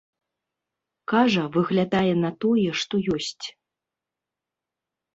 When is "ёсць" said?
3.19-3.45